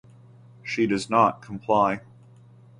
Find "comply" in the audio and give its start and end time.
1.43-2.01